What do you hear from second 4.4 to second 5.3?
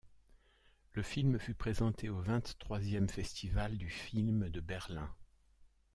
de Berlin.